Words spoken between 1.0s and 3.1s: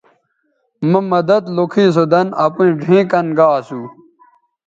مدد لوکھی سو دَن اپیئں ڙھیئں